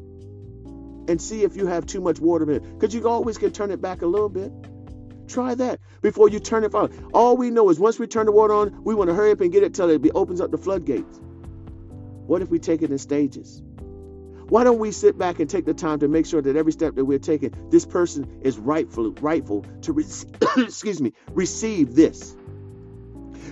and 1.09 1.21
see 1.21 1.43
if 1.43 1.57
you 1.57 1.67
have 1.67 1.87
too 1.87 2.01
much 2.01 2.21
water 2.21 2.45
in 2.51 2.57
it. 2.57 2.79
Because 2.79 2.95
you 2.95 3.09
always 3.09 3.39
can 3.39 3.51
turn 3.53 3.71
it 3.71 3.81
back 3.81 4.03
a 4.03 4.07
little 4.07 4.29
bit. 4.29 4.53
Try 5.29 5.55
that 5.55 5.81
before 6.03 6.29
you 6.29 6.41
turn 6.41 6.65
it 6.65 6.75
on. 6.75 7.11
All 7.13 7.37
we 7.37 7.51
know 7.51 7.69
is 7.71 7.79
once 7.79 7.99
we 7.99 8.07
turn 8.07 8.27
the 8.27 8.33
water 8.33 8.55
on, 8.55 8.83
we 8.85 8.95
want 8.95 9.09
to 9.09 9.15
hurry 9.15 9.31
up 9.31 9.41
and 9.41 9.53
get 9.53 9.63
it 9.63 9.75
till 9.75 9.89
it 9.91 10.03
opens 10.15 10.41
up 10.41 10.51
the 10.51 10.59
floodgates. 10.59 11.21
What 12.27 12.43
if 12.43 12.51
we 12.51 12.59
take 12.59 12.83
it 12.83 12.91
in 12.91 12.99
stages? 12.99 13.63
Why 14.51 14.65
don't 14.65 14.81
we 14.81 14.91
sit 14.91 15.17
back 15.17 15.39
and 15.39 15.49
take 15.49 15.65
the 15.65 15.75
time 15.75 16.01
to 16.01 16.09
make 16.09 16.27
sure 16.27 16.43
that 16.43 16.57
every 16.57 16.73
step 16.73 16.97
that 16.97 17.05
we're 17.05 17.21
taking, 17.21 17.55
this 17.71 17.87
person 17.87 18.41
is 18.43 18.59
rightful, 18.59 19.13
rightful 19.21 19.65
to 19.83 19.93
re- 19.93 20.05
excuse 20.57 21.01
me, 21.01 21.13
receive 21.31 21.95
this. 21.95 22.35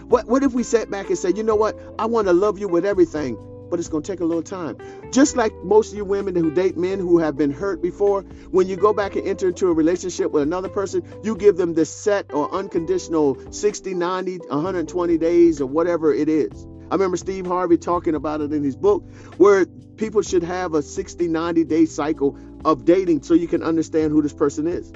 What 0.08 0.26
what 0.26 0.42
if 0.42 0.54
we 0.54 0.64
sat 0.64 0.90
back 0.90 1.06
and 1.06 1.16
said, 1.16 1.36
you 1.36 1.44
know 1.44 1.54
what? 1.54 1.78
I 2.00 2.06
want 2.06 2.26
to 2.26 2.32
love 2.32 2.58
you 2.58 2.66
with 2.66 2.84
everything, 2.84 3.38
but 3.70 3.78
it's 3.78 3.88
going 3.88 4.02
to 4.02 4.12
take 4.12 4.18
a 4.18 4.24
little 4.24 4.42
time. 4.42 4.76
Just 5.12 5.36
like 5.36 5.52
most 5.62 5.92
of 5.92 5.98
you 5.98 6.04
women 6.04 6.34
who 6.34 6.50
date 6.50 6.76
men 6.76 6.98
who 6.98 7.18
have 7.18 7.36
been 7.36 7.52
hurt 7.52 7.80
before, 7.80 8.22
when 8.50 8.66
you 8.66 8.74
go 8.74 8.92
back 8.92 9.14
and 9.14 9.24
enter 9.24 9.48
into 9.48 9.68
a 9.68 9.72
relationship 9.72 10.32
with 10.32 10.42
another 10.42 10.68
person, 10.68 11.04
you 11.22 11.36
give 11.36 11.56
them 11.56 11.74
this 11.74 11.90
set 11.90 12.32
or 12.32 12.52
unconditional 12.52 13.38
60, 13.52 13.94
90, 13.94 14.38
120 14.38 15.18
days 15.18 15.60
or 15.60 15.66
whatever 15.66 16.12
it 16.12 16.28
is. 16.28 16.66
I 16.90 16.94
remember 16.94 17.18
Steve 17.18 17.46
Harvey 17.46 17.76
talking 17.76 18.14
about 18.14 18.40
it 18.40 18.52
in 18.52 18.64
his 18.64 18.74
book 18.74 19.04
where 19.36 19.66
people 19.98 20.22
should 20.22 20.42
have 20.42 20.74
a 20.74 20.82
60, 20.82 21.28
90 21.28 21.64
day 21.64 21.84
cycle 21.84 22.38
of 22.64 22.84
dating 22.84 23.22
so 23.22 23.34
you 23.34 23.48
can 23.48 23.62
understand 23.62 24.12
who 24.12 24.22
this 24.22 24.32
person 24.32 24.66
is. 24.66 24.90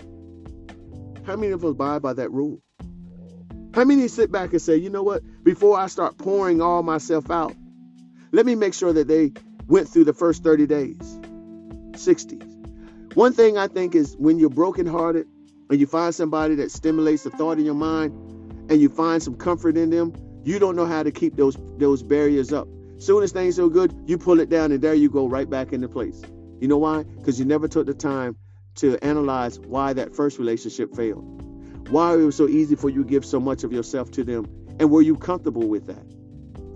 How 1.27 1.37
many 1.37 1.53
of 1.53 1.65
us 1.65 1.73
abide 1.73 2.03
by 2.03 2.15
that 2.15 2.31
rule? 2.31 2.61
How 3.75 3.85
many 3.85 4.09
sit 4.09 4.31
back 4.31 4.53
and 4.53 4.61
say, 4.61 4.77
you 4.77 4.91
know 4.91 5.03
what, 5.03 5.23
before 5.45 5.79
I 5.79 5.87
start 5.87 6.19
pouring 6.19 6.61
all 6.61 6.83
myself 6.83 7.31
out, 7.31 7.55
let 8.31 8.47
me 8.47 8.55
make 8.55 8.75
sure 8.75 8.93
that 8.93 9.09
they 9.09 9.33
went 9.67 9.89
through 9.89 10.05
the 10.05 10.13
first 10.13 10.43
30 10.43 10.67
days, 10.67 11.19
60. 11.97 12.37
One 13.15 13.33
thing 13.33 13.59
I 13.59 13.69
think 13.69 13.95
is 13.95 14.17
when 14.19 14.39
you're 14.39 14.51
brokenhearted 14.51 15.27
and 15.71 15.81
you 15.81 15.87
find 15.87 16.15
somebody 16.15 16.55
that 16.57 16.71
stimulates 16.71 17.25
the 17.25 17.31
thought 17.31 17.59
in 17.59 17.65
your 17.65 17.75
mind 17.75 18.13
and 18.71 18.81
you 18.81 18.89
find 18.89 19.23
some 19.23 19.37
comfort 19.37 19.77
in 19.77 19.91
them, 19.91 20.15
you 20.45 20.59
don't 20.59 20.77
know 20.77 20.87
how 20.87 21.03
to 21.03 21.11
keep 21.11 21.37
those 21.37 21.57
those 21.79 22.03
barriers 22.03 22.53
up. 22.53 22.69
Soon 23.03 23.25
as 23.25 23.33
things 23.33 23.59
are 23.59 23.69
good, 23.69 23.93
you 24.07 24.17
pull 24.17 24.39
it 24.39 24.49
down 24.49 24.71
and 24.71 24.81
there 24.81 24.95
you 24.95 25.11
go 25.11 25.27
right 25.27 25.51
back 25.51 25.73
into 25.73 25.89
place. 25.89 26.23
You 26.61 26.69
know 26.69 26.79
why? 26.79 27.03
Because 27.03 27.37
you 27.37 27.45
never 27.45 27.67
took 27.67 27.85
the 27.85 27.95
time 27.95 28.37
to 28.77 28.97
analyze 29.03 29.59
why 29.59 29.93
that 29.95 30.15
first 30.15 30.39
relationship 30.39 30.95
failed. 30.95 31.89
Why 31.89 32.15
it 32.15 32.19
was 32.19 32.37
so 32.37 32.47
easy 32.47 32.77
for 32.77 32.89
you 32.89 33.03
to 33.03 33.09
give 33.09 33.25
so 33.25 33.41
much 33.41 33.65
of 33.65 33.73
yourself 33.73 34.13
to 34.13 34.23
them, 34.23 34.47
and 34.79 34.89
were 34.89 35.03
you 35.03 35.17
comfortable 35.17 35.67
with 35.67 35.89
that? 35.89 36.05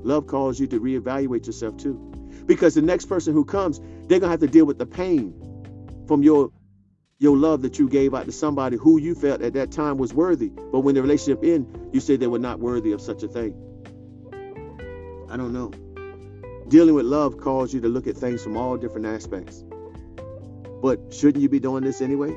Love 0.05 0.27
calls 0.27 0.59
you 0.59 0.67
to 0.67 0.81
reevaluate 0.81 1.47
yourself 1.47 1.77
too. 1.77 1.95
Because 2.45 2.75
the 2.75 2.83
next 2.83 3.05
person 3.05 3.33
who 3.33 3.45
comes, 3.45 3.81
they're 4.09 4.19
gonna 4.19 4.33
have 4.33 4.41
to 4.41 4.49
deal 4.49 4.65
with 4.65 4.79
the 4.79 4.87
pain 4.87 5.33
from 6.09 6.25
your 6.25 6.51
your 7.19 7.37
love 7.37 7.63
that 7.63 7.79
you 7.79 7.89
gave 7.89 8.15
out 8.15 8.27
to 8.27 8.33
somebody 8.33 8.77
who 8.77 8.99
you 8.99 9.15
felt 9.15 9.43
at 9.43 9.53
that 9.53 9.71
time 9.71 9.97
was 9.97 10.13
worthy. 10.13 10.49
But 10.49 10.81
when 10.81 10.97
the 10.97 11.03
relationship 11.03 11.45
ended, 11.45 11.95
you 11.95 12.01
said 12.01 12.19
they 12.19 12.27
were 12.27 12.41
not 12.41 12.59
worthy 12.59 12.91
of 12.91 13.01
such 13.01 13.23
a 13.23 13.29
thing. 13.29 13.55
I 15.31 15.37
don't 15.37 15.53
know. 15.53 15.71
Dealing 16.69 16.97
with 16.97 17.07
love 17.07 17.39
calls 17.39 17.73
you 17.73 17.81
to 17.81 17.89
look 17.89 18.09
at 18.09 18.17
things 18.17 18.43
from 18.43 18.57
all 18.57 18.77
different 18.77 19.07
aspects. 19.07 19.65
But 20.83 21.15
shouldn't 21.15 21.41
you 21.41 21.49
be 21.49 21.61
doing 21.61 21.85
this 21.85 22.01
anyway? 22.01 22.31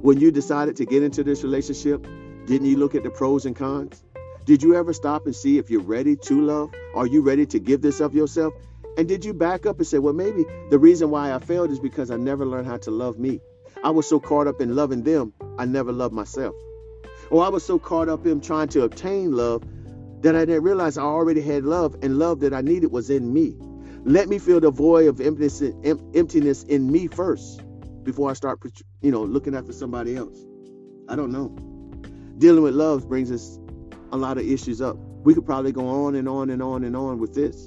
When 0.00 0.18
you 0.18 0.30
decided 0.30 0.76
to 0.76 0.86
get 0.86 1.02
into 1.02 1.22
this 1.22 1.42
relationship, 1.42 2.02
didn't 2.46 2.68
you 2.68 2.78
look 2.78 2.94
at 2.94 3.02
the 3.02 3.10
pros 3.10 3.44
and 3.44 3.54
cons? 3.54 4.02
Did 4.46 4.62
you 4.62 4.76
ever 4.76 4.94
stop 4.94 5.26
and 5.26 5.36
see 5.36 5.58
if 5.58 5.68
you're 5.68 5.82
ready 5.82 6.16
to 6.16 6.40
love? 6.40 6.70
Are 6.94 7.06
you 7.06 7.20
ready 7.20 7.44
to 7.46 7.58
give 7.58 7.82
this 7.82 8.00
of 8.00 8.14
yourself? 8.14 8.54
And 8.96 9.06
did 9.06 9.26
you 9.26 9.34
back 9.34 9.66
up 9.66 9.76
and 9.76 9.86
say, 9.86 9.98
well, 9.98 10.14
maybe 10.14 10.46
the 10.70 10.78
reason 10.78 11.10
why 11.10 11.34
I 11.34 11.38
failed 11.38 11.70
is 11.70 11.80
because 11.80 12.10
I 12.10 12.16
never 12.16 12.46
learned 12.46 12.66
how 12.66 12.78
to 12.78 12.90
love 12.90 13.18
me? 13.18 13.40
I 13.84 13.90
was 13.90 14.08
so 14.08 14.18
caught 14.18 14.46
up 14.46 14.62
in 14.62 14.74
loving 14.74 15.02
them, 15.02 15.34
I 15.58 15.66
never 15.66 15.92
loved 15.92 16.14
myself. 16.14 16.54
Or 17.30 17.44
I 17.44 17.48
was 17.50 17.62
so 17.62 17.78
caught 17.78 18.08
up 18.08 18.26
in 18.26 18.40
trying 18.40 18.68
to 18.68 18.82
obtain 18.82 19.32
love 19.32 19.62
that 20.20 20.36
I 20.36 20.44
didn't 20.44 20.62
realize 20.62 20.98
I 20.98 21.02
already 21.02 21.40
had 21.40 21.64
love, 21.64 21.96
and 22.02 22.18
love 22.18 22.40
that 22.40 22.52
I 22.52 22.60
needed 22.60 22.92
was 22.92 23.10
in 23.10 23.32
me. 23.32 23.56
Let 24.04 24.28
me 24.28 24.38
feel 24.38 24.60
the 24.60 24.70
void 24.70 25.08
of 25.08 25.20
emptiness 25.20 26.62
in 26.64 26.90
me 26.92 27.06
first 27.06 27.62
before 28.02 28.30
I 28.30 28.34
start, 28.34 28.60
you 29.02 29.10
know, 29.10 29.22
looking 29.22 29.54
after 29.54 29.72
somebody 29.72 30.16
else. 30.16 30.38
I 31.08 31.16
don't 31.16 31.32
know. 31.32 31.48
Dealing 32.38 32.62
with 32.62 32.74
love 32.74 33.08
brings 33.08 33.30
us 33.30 33.58
a 34.12 34.16
lot 34.16 34.38
of 34.38 34.48
issues 34.48 34.80
up. 34.80 34.96
We 34.96 35.34
could 35.34 35.44
probably 35.44 35.72
go 35.72 35.86
on 35.86 36.14
and 36.14 36.28
on 36.28 36.48
and 36.50 36.62
on 36.62 36.84
and 36.84 36.96
on 36.96 37.18
with 37.18 37.34
this. 37.34 37.66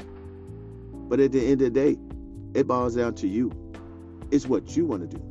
But 0.92 1.20
at 1.20 1.32
the 1.32 1.40
end 1.40 1.62
of 1.62 1.74
the 1.74 1.94
day, 1.94 1.98
it 2.54 2.68
boils 2.68 2.96
down 2.96 3.14
to 3.16 3.28
you. 3.28 3.52
It's 4.32 4.48
what 4.48 4.76
you 4.76 4.86
want 4.86 5.10
to 5.10 5.18
do. 5.18 5.24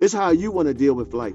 It's 0.00 0.12
how 0.12 0.30
you 0.30 0.52
want 0.52 0.68
to 0.68 0.74
deal 0.74 0.94
with 0.94 1.14
life. 1.14 1.34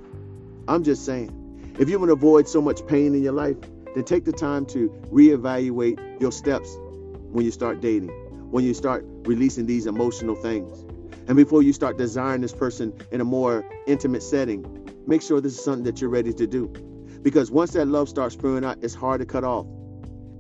I'm 0.67 0.83
just 0.83 1.05
saying, 1.05 1.75
if 1.77 1.89
you 1.89 1.99
want 1.99 2.09
to 2.09 2.13
avoid 2.13 2.47
so 2.47 2.61
much 2.61 2.85
pain 2.87 3.15
in 3.15 3.23
your 3.23 3.33
life, 3.33 3.57
then 3.95 4.03
take 4.03 4.25
the 4.25 4.31
time 4.31 4.65
to 4.67 4.89
reevaluate 5.11 6.21
your 6.21 6.31
steps 6.31 6.75
when 7.31 7.45
you 7.45 7.51
start 7.51 7.81
dating, 7.81 8.09
when 8.51 8.63
you 8.63 8.73
start 8.73 9.05
releasing 9.23 9.65
these 9.65 9.85
emotional 9.85 10.35
things. 10.35 10.85
And 11.27 11.35
before 11.35 11.63
you 11.63 11.71
start 11.73 11.97
desiring 11.97 12.41
this 12.41 12.53
person 12.53 12.93
in 13.11 13.21
a 13.21 13.25
more 13.25 13.63
intimate 13.87 14.23
setting, 14.23 14.65
make 15.07 15.21
sure 15.21 15.39
this 15.39 15.57
is 15.57 15.63
something 15.63 15.83
that 15.83 16.01
you're 16.01 16.09
ready 16.09 16.33
to 16.33 16.47
do. 16.47 16.67
Because 17.21 17.51
once 17.51 17.71
that 17.71 17.87
love 17.87 18.09
starts 18.09 18.33
spewing 18.33 18.65
out, 18.65 18.77
it's 18.81 18.95
hard 18.95 19.19
to 19.19 19.25
cut 19.25 19.43
off. 19.43 19.67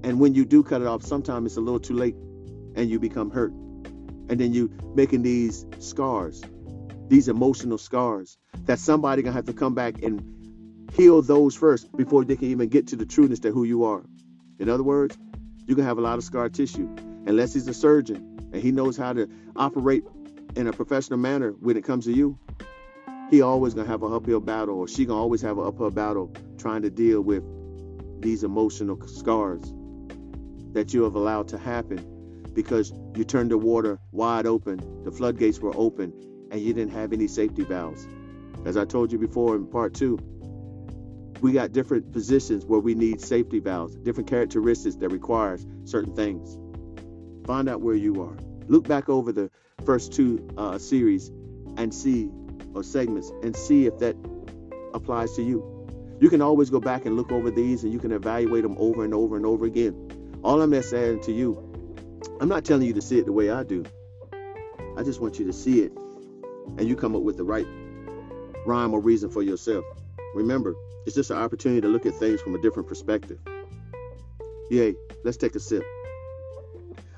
And 0.03 0.19
when 0.19 0.33
you 0.33 0.45
do 0.45 0.63
cut 0.63 0.81
it 0.81 0.87
off, 0.87 1.03
sometimes 1.03 1.51
it's 1.51 1.57
a 1.57 1.61
little 1.61 1.79
too 1.79 1.93
late 1.93 2.15
and 2.75 2.89
you 2.89 2.99
become 2.99 3.29
hurt. 3.29 3.51
And 3.51 4.39
then 4.39 4.53
you 4.53 4.71
making 4.95 5.21
these 5.21 5.65
scars, 5.79 6.41
these 7.07 7.27
emotional 7.27 7.77
scars 7.77 8.37
that 8.65 8.79
somebody 8.79 9.21
gonna 9.21 9.33
have 9.33 9.45
to 9.45 9.53
come 9.53 9.75
back 9.75 10.01
and 10.01 10.40
heal 10.91 11.21
those 11.21 11.55
first 11.55 11.95
before 11.95 12.23
they 12.25 12.35
can 12.35 12.47
even 12.47 12.69
get 12.69 12.87
to 12.87 12.95
the 12.95 13.05
trueness 13.05 13.39
to 13.39 13.51
who 13.51 13.63
you 13.63 13.83
are. 13.83 14.03
In 14.59 14.69
other 14.69 14.83
words, 14.83 15.17
you 15.65 15.75
can 15.75 15.85
have 15.85 15.97
a 15.97 16.01
lot 16.01 16.17
of 16.17 16.23
scar 16.23 16.49
tissue. 16.49 16.89
Unless 17.25 17.53
he's 17.53 17.67
a 17.67 17.73
surgeon 17.73 18.49
and 18.51 18.61
he 18.61 18.71
knows 18.71 18.97
how 18.97 19.13
to 19.13 19.29
operate 19.55 20.03
in 20.55 20.67
a 20.67 20.73
professional 20.73 21.19
manner 21.19 21.51
when 21.51 21.77
it 21.77 21.83
comes 21.83 22.05
to 22.05 22.13
you, 22.13 22.37
he 23.29 23.41
always 23.41 23.73
gonna 23.73 23.87
have 23.87 24.03
an 24.03 24.11
uphill 24.11 24.41
battle, 24.41 24.77
or 24.77 24.87
she 24.87 25.05
gonna 25.05 25.19
always 25.19 25.41
have 25.41 25.57
an 25.57 25.65
uphill 25.65 25.89
battle 25.91 26.33
trying 26.57 26.81
to 26.81 26.89
deal 26.89 27.21
with 27.21 27.43
these 28.21 28.43
emotional 28.43 28.99
scars. 29.07 29.73
that 30.73 30.93
you 30.93 31.03
have 31.03 31.15
allowed 31.15 31.49
to 31.49 31.57
happen 31.57 32.43
because 32.53 32.93
you 33.15 33.23
turned 33.25 33.51
the 33.51 33.57
water 33.57 33.99
wide 34.11 34.45
open, 34.45 35.03
the 35.03 35.11
floodgates 35.11 35.59
were 35.59 35.73
open, 35.75 36.13
and 36.49 36.61
you 36.61 36.73
didn't 36.73 36.91
have 36.91 37.11
any 37.13 37.27
safety 37.27 37.63
valves. 37.63 38.07
As 38.65 38.77
I 38.77 38.85
told 38.85 39.11
you 39.11 39.17
before 39.17 39.55
in 39.55 39.65
part 39.67 39.93
two, 39.93 40.17
we 41.41 41.51
got 41.51 41.71
different 41.71 42.11
positions 42.11 42.65
where 42.65 42.79
we 42.79 42.93
need 42.93 43.19
safety 43.19 43.59
valves, 43.59 43.95
different 43.95 44.29
characteristics 44.29 44.95
that 44.97 45.09
requires 45.09 45.65
certain 45.85 46.15
things. 46.15 46.57
Find 47.47 47.67
out 47.67 47.81
where 47.81 47.95
you 47.95 48.21
are. 48.21 48.37
Look 48.67 48.87
back 48.87 49.09
over 49.09 49.31
the 49.31 49.49
first 49.83 50.13
two 50.13 50.47
uh, 50.57 50.77
series 50.77 51.29
and 51.77 51.93
see, 51.93 52.29
or 52.75 52.83
segments, 52.83 53.31
and 53.41 53.55
see 53.55 53.87
if 53.87 53.97
that 53.99 54.15
applies 54.93 55.35
to 55.35 55.41
you. 55.41 55.87
You 56.19 56.29
can 56.29 56.41
always 56.41 56.69
go 56.69 56.79
back 56.79 57.07
and 57.07 57.15
look 57.15 57.31
over 57.31 57.49
these 57.49 57.83
and 57.83 57.91
you 57.91 57.97
can 57.97 58.11
evaluate 58.11 58.61
them 58.61 58.75
over 58.77 59.03
and 59.03 59.13
over 59.13 59.35
and 59.35 59.45
over 59.45 59.65
again. 59.65 60.39
All 60.43 60.61
I'm 60.61 60.79
saying 60.83 61.21
to 61.21 61.31
you, 61.31 61.67
I'm 62.39 62.47
not 62.47 62.63
telling 62.63 62.85
you 62.85 62.93
to 62.93 63.01
see 63.01 63.17
it 63.17 63.25
the 63.25 63.31
way 63.31 63.49
I 63.49 63.63
do. 63.63 63.83
I 64.95 65.03
just 65.03 65.19
want 65.19 65.39
you 65.39 65.45
to 65.47 65.53
see 65.53 65.81
it 65.81 65.91
and 66.77 66.87
you 66.87 66.95
come 66.95 67.15
up 67.15 67.23
with 67.23 67.37
the 67.37 67.43
right 67.43 67.65
rhyme 68.67 68.93
or 68.93 68.99
reason 68.99 69.31
for 69.31 69.41
yourself. 69.41 69.83
Remember, 70.35 70.75
it's 71.05 71.15
just 71.15 71.31
an 71.31 71.37
opportunity 71.37 71.81
to 71.81 71.87
look 71.87 72.05
at 72.05 72.13
things 72.15 72.41
from 72.41 72.55
a 72.55 72.61
different 72.61 72.87
perspective. 72.87 73.39
Yay, 74.69 74.95
let's 75.23 75.37
take 75.37 75.55
a 75.55 75.59
sip. 75.59 75.83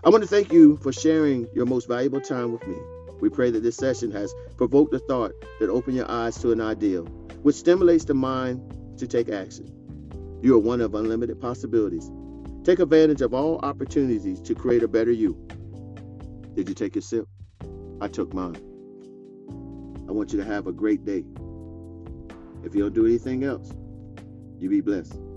I 0.03 0.09
want 0.09 0.23
to 0.23 0.27
thank 0.27 0.51
you 0.51 0.77
for 0.77 0.91
sharing 0.91 1.47
your 1.53 1.65
most 1.65 1.87
valuable 1.87 2.19
time 2.19 2.51
with 2.51 2.65
me. 2.67 2.75
We 3.21 3.29
pray 3.29 3.51
that 3.51 3.63
this 3.63 3.77
session 3.77 4.11
has 4.11 4.33
provoked 4.57 4.93
a 4.93 4.99
thought 4.99 5.31
that 5.59 5.69
opened 5.69 5.95
your 5.95 6.09
eyes 6.11 6.37
to 6.41 6.51
an 6.51 6.59
ideal, 6.59 7.05
which 7.41 7.55
stimulates 7.55 8.05
the 8.05 8.13
mind 8.13 8.97
to 8.97 9.07
take 9.07 9.29
action. 9.29 9.69
You 10.41 10.55
are 10.55 10.59
one 10.59 10.81
of 10.81 10.93
unlimited 10.93 11.39
possibilities. 11.39 12.11
Take 12.63 12.79
advantage 12.79 13.21
of 13.21 13.33
all 13.33 13.59
opportunities 13.63 14.41
to 14.41 14.55
create 14.55 14.83
a 14.83 14.87
better 14.87 15.11
you. 15.11 15.37
Did 16.55 16.67
you 16.67 16.75
take 16.75 16.95
your 16.95 17.01
sip? 17.01 17.25
I 18.01 18.07
took 18.07 18.33
mine. 18.33 18.57
I 20.07 20.11
want 20.11 20.33
you 20.33 20.39
to 20.39 20.45
have 20.45 20.67
a 20.67 20.73
great 20.73 21.05
day. 21.05 21.23
If 22.63 22.73
you 22.73 22.81
don't 22.81 22.93
do 22.93 23.05
anything 23.05 23.43
else, 23.43 23.71
you 24.57 24.69
be 24.69 24.81
blessed. 24.81 25.32